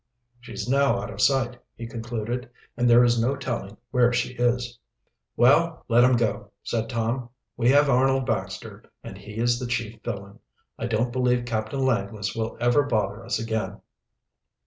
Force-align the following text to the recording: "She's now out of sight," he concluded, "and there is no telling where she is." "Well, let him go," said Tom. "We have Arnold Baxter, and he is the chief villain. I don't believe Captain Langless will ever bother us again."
"She's 0.39 0.67
now 0.67 0.99
out 0.99 1.11
of 1.13 1.21
sight," 1.21 1.59
he 1.75 1.85
concluded, 1.85 2.49
"and 2.75 2.89
there 2.89 3.03
is 3.03 3.21
no 3.21 3.35
telling 3.35 3.77
where 3.91 4.11
she 4.11 4.33
is." 4.33 4.79
"Well, 5.37 5.85
let 5.89 6.03
him 6.03 6.15
go," 6.17 6.51
said 6.63 6.89
Tom. 6.89 7.29
"We 7.55 7.69
have 7.69 7.87
Arnold 7.87 8.25
Baxter, 8.25 8.83
and 9.03 9.15
he 9.15 9.35
is 9.37 9.59
the 9.59 9.67
chief 9.67 10.01
villain. 10.03 10.39
I 10.75 10.87
don't 10.87 11.13
believe 11.13 11.45
Captain 11.45 11.85
Langless 11.85 12.33
will 12.35 12.57
ever 12.59 12.81
bother 12.81 13.23
us 13.23 13.37
again." 13.37 13.79